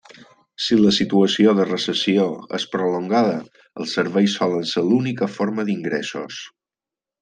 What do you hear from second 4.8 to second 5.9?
l'única forma